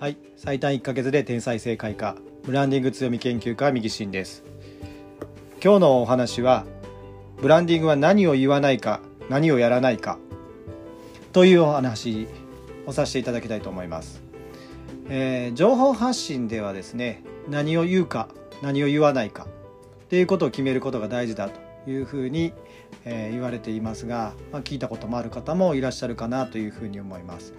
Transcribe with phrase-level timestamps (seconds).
[0.00, 0.16] はい。
[0.36, 2.14] 最短1ヶ月で天才正解家
[2.44, 4.44] ブランディング強み研究家右進です。
[5.60, 6.66] 今日のお話は
[7.42, 10.20] ブランディングは何を言わないか何をやらないか。
[11.32, 12.28] というお話
[12.86, 14.22] をさせていただきたいと思います、
[15.08, 18.28] えー、情報発信ではですね何を言うか
[18.62, 19.48] 何を言わないか。
[20.04, 22.52] っていうことを決めることが大事だというふうに、
[23.04, 27.52] えー、言われていますが、まあ、聞いたこともある方もいらっしゃるかなというふうに思います。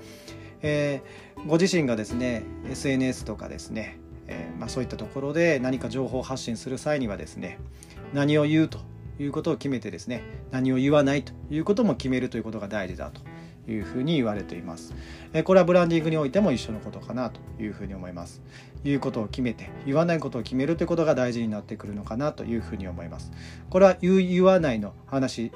[0.62, 3.98] えー、ご自身がですね SNS とかですね、
[4.28, 7.60] えー、まあ、そういったところで何か情報発信する際にはですね
[8.14, 8.80] 何を言うと
[9.20, 13.22] いうことを決めてですね何を言わないということも決めるということが大事だと
[13.72, 14.96] いうふうに言われています。
[15.44, 18.42] これはブランディングにおいても一緒のことかなというふうに思います。
[18.84, 23.32] 言うことを決めて言わないことを決めるということが大事になってくるのかなというふうに思います。
[23.70, 25.52] これは言う言わないの話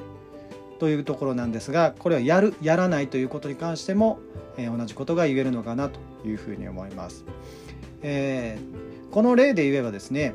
[0.84, 4.20] というところなんですがこれはやるやらないということに関しても、
[4.58, 7.24] えー、同じことが言えるのかなというふうに思います。
[8.02, 10.34] えー、この例で言えばですね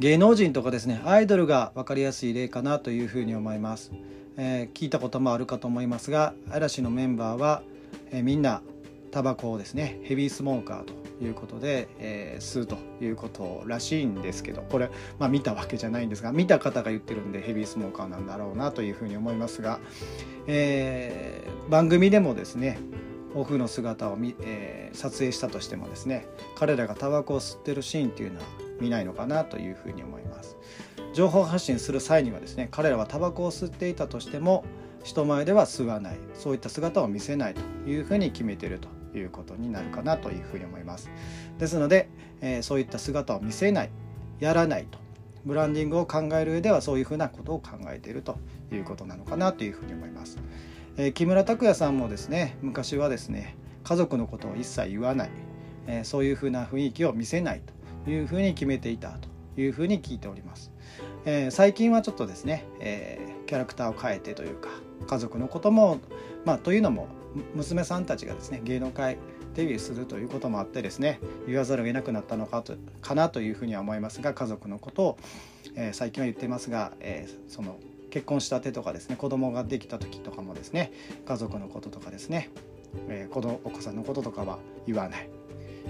[0.00, 3.90] 芸能人とかですねアイドルが分かりやすい例かなというふうに思います。
[4.36, 7.62] えー、聞いたこともあるかと思いますが嵐のメンバーは、
[8.10, 8.60] えー、みんな
[9.10, 19.80] タバコをですねヘビースモーカーということで、えー、吸うということらしいんですけどこれ、まあ、見たわけじゃないんですが見た方が言ってるんでヘビースモーカーなんだろうなというふうに思いますが、
[20.46, 22.78] えー、番組でもですね
[23.34, 28.46] オフの姿を見、えー、撮影したとしてもですね彼らがタバコを吸ってるシーンっていうのは
[28.80, 30.56] 見ないのかなというふうに思います。
[31.14, 34.64] 情報発信する際にはですね彼らはタバコを吸っていたとしても
[35.02, 41.10] 人前では吸わないそういった姿を見せないというふうに決めてるということになるかなというふうに思います。
[41.58, 42.08] ですので、
[42.40, 43.90] えー、そういった姿を見せない
[44.40, 44.98] やらないと。
[45.44, 48.38] ブランディングを考える上ではそういうふうなことを考えていると
[48.72, 50.38] いうことなのかなというふうに思います、
[50.96, 55.30] えー、木村拓哉さんもですね昔はですね家族のことを一切言わない、
[55.86, 57.62] えー、そういうふうな雰囲気を見せない
[58.04, 59.28] というふうに決めていたと
[59.60, 60.70] いうふうに聞いております、
[61.24, 64.68] えー、最近はちょっとですね、えキャラクターを変えてというか
[65.06, 66.00] 家族のことも
[66.44, 67.08] まあというのも
[67.54, 69.18] 娘さんたちがですね芸能界
[69.54, 75.18] デビューするということもあってですね言わざるを得なくなったのかとかなというふうには思いますが家族のことを、
[75.74, 77.78] えー、最近は言ってますが、えー、その
[78.10, 80.92] 結婚したてとかですね子供ができた時とかもですね
[81.26, 82.50] 家族のこととかですね、
[83.08, 85.28] えー、子供お子さんのこととかは言わない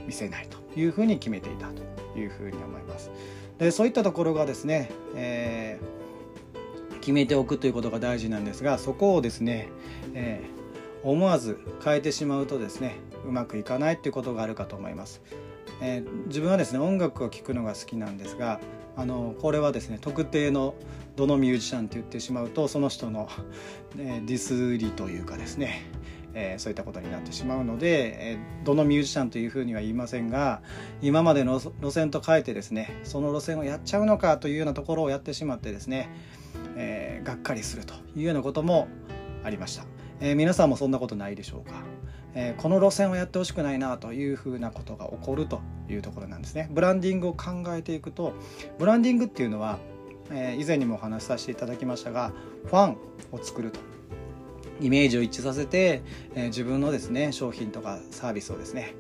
[0.07, 3.11] 見せないというふうに決めていたというふうに思います。
[3.59, 9.69] でそういったところがですね、えー、決めておくということが大事なんですがそこをですね、
[10.15, 10.58] えー
[11.11, 12.97] 思わず変えてしまうとですね
[13.27, 15.23] うまくいかないっていうことがあるかと思います。
[15.81, 18.61] えー、自分はですね音楽を聴くのが好きなんですが
[18.97, 20.75] あのこれはですね特定の
[21.15, 23.29] どのミュージシャンって言ってしまうとその人の、
[23.97, 25.85] えー、ディスりというかですね、
[26.35, 30.63] えー、そういったことになってしまうので、えどのミュージシャンというふうには言いませんが
[31.01, 36.11] 今までの路線と変えてですねその路線をやっちゃうのかというようなところをやってしまってですね、
[36.77, 38.89] えがっかりするというようなことも
[39.45, 39.98] ありました。
[40.21, 41.83] えー、皆さんもそんなことないでしょうか、
[42.35, 46.69] えー、この路線をやってほしくないなというふうなことが起こるというところなんですね。
[46.73, 48.35] ブランディングを考えていくと
[48.79, 49.79] ブランディングっていうのは、
[50.31, 52.33] えー、以前にもお話しさせていただきましたが
[52.67, 52.97] ファン
[53.33, 53.81] を作ると。
[54.81, 56.03] イメージを一致させて、
[56.37, 58.95] え、自分のですね商品とかサービスをですね、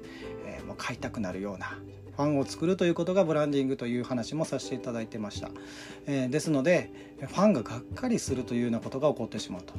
[0.44, 1.78] え、もう買いたくなるような
[2.16, 5.50] ファンを作るということがブランディングという話もさせていただいてました、
[6.08, 6.90] え、ですので
[7.20, 9.74] ファンががっかりするというようなことが起こってしまうと、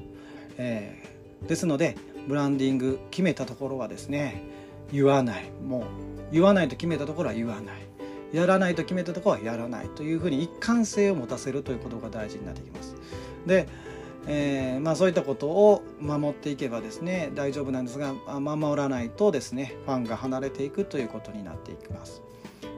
[0.57, 1.95] えー、ですので
[2.27, 4.43] ブランディング決めたところはですね
[4.91, 5.83] 言わないもう
[6.31, 7.89] 言わないと決めたところは言わない
[8.31, 12.95] やらないと決めたところはやらないというふうに一貫性を持たせるということが大事になってきます。
[13.45, 13.67] で
[14.27, 22.21] えー、まあ、そういったことを守っていけばですね大丈夫なんですが守らないとですねファンが離れていくということになっていきます。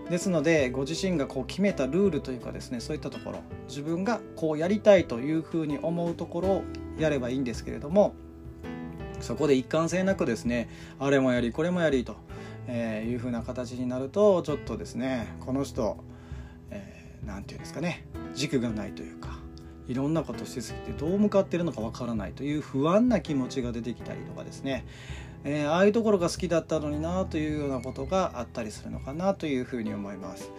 [0.09, 6.63] ですのでご自身がこう決めたルールというかですねそういったところ自分がこうやりたいというふうに思うところを
[6.99, 8.13] やればいいんですけれども
[9.21, 10.69] そこで一貫性なくですね
[10.99, 12.15] あれもやりこれもやりと、
[12.67, 15.97] えいうふうな形になるとちょっとですねこの人
[16.69, 19.39] 何、えー、て言うんですかね軸がないというか
[19.87, 24.85] いろんなことしすぎてどう向かってるのかわからないという不安な気持ちが出てきたりとかですね、
[25.43, 30.51] えー、ああいうところが好きだったのになというようなことがあったりするのかなというふうに思います。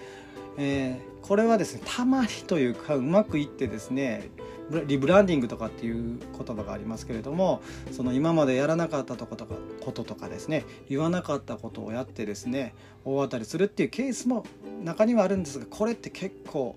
[0.59, 4.31] えー、これはですねたまにというかうまくいってですね
[4.87, 14.45] リブランディングとかっていう言葉がありますけれどもその今までやらなかったとことかこととかですね言わなかったことをやってですね大当たりするっていうケースも
[14.83, 16.77] 中にはあるんですがこれって結構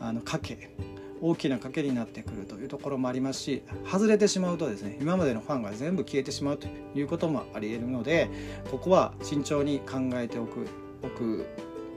[0.00, 0.74] あの賭け
[1.20, 6.66] 大きな賭けになってくるというところもありますし外れてしまうとですね今までのファンが全部消えてしまうと
[6.96, 8.28] いうこともありえるので
[8.70, 10.66] ここは慎重に考えておく
[11.04, 11.46] おく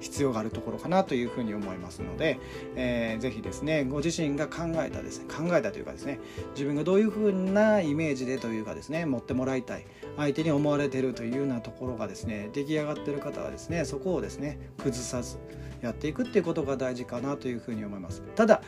[0.06, 2.40] 必要があるところかなというふうに思いますので、
[2.76, 6.20] えー、ぜひですねご自身が考えたですね考えたというかですね
[6.52, 9.86] 自分がどういうふうなイメージでというかですね持ってもらいたい
[10.16, 15.38] 相手に思われてるというようなところがですね出来上がってる方はですねそこをですね崩さず
[15.82, 18.22] やっていくっていうことが大事かなというふうに思います。
[18.36, 18.62] ただ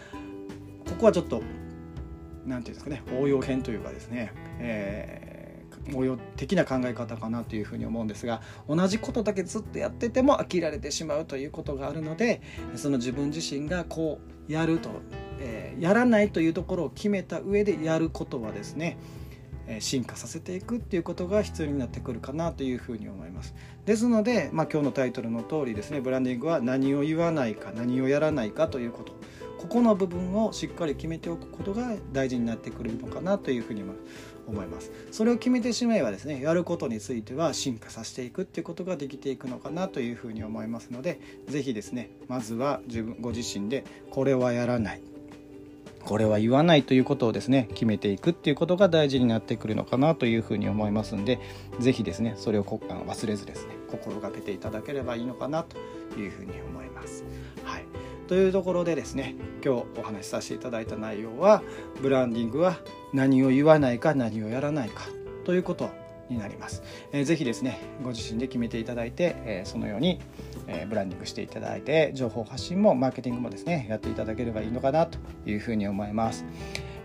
[0.90, 1.46] ここはちょっと何て
[2.46, 5.37] 言うんですかね応用編というかですね、えー
[5.94, 12.42] 応用的な考え方かなというふうに思うんですが同じことだけずっとやってても飽きられてしまうということがあるので
[12.76, 14.20] その自分自身がこ
[14.50, 14.90] うやると、
[15.40, 18.98] えー、やらないというところを決めた上でやることはですね
[19.80, 23.54] 進化させていくっていうことが必要になってくるかなというふうに思います。
[23.86, 29.14] ですので、まあ、今日のタイトルの通りですねブランディングは何を言わないか何をやらないかということ。
[29.58, 33.84] ここの部分をしっかり決めておくことが大事になってくるのかなというふうに
[34.48, 45.02] 思いますそれを決めてしまえばですねやることについては進化させていくっていうことができていくのかなというふうに思いますので是非ですねまずは自分ご自身でこれはやらない
[46.08, 51.40] これは言わないということをですね決めていくっていうことが大事になってくるのかなというふうに思いますんで
[51.80, 55.78] 是非ですねそれを忘れずですね心がけていただければいいのかなと
[56.18, 57.26] いうふうに思います。
[58.28, 61.64] というところでですね今日お話しさせていただいた内容は
[62.02, 62.78] ブランディングは
[63.14, 65.06] 何を言わないか何をやらないか
[65.46, 65.90] ということ
[66.30, 66.84] になります。
[67.14, 70.20] えー、ぜひですねご自身で決めていただいて、えー、そのように、
[70.68, 76.46] えー、ブランディングしていただいて情報発信もマーケティングもですねやっていただければいいのかなというふうに思います。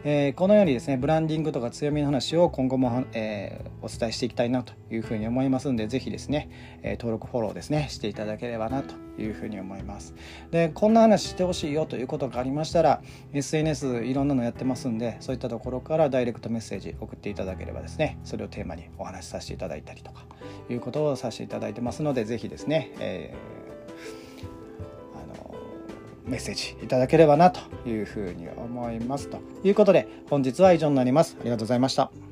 [0.05, 6.51] えー、このようにですねブランディングとか強みの話を今後も、えー、お伝えしていきたいなというふうに思いますのでぜひですね、
[6.83, 10.15] えー、登録フォローですねしていただければなというふうに思います。
[10.51, 13.03] でこんな話してほしいよということがありましたら
[13.33, 20.25] SNS いろんなのやってますんでそういったところからダイレクトメッセージ送っていただければですねそれをテーマにお話しさせていただいたりとか
[20.69, 23.62] いうことをさせていただいてますのでぜひですね、えー
[26.25, 31.37] メッセージいただければなというふうに思いますということで本日は以上になります。
[31.41, 32.32] ありがとうございました。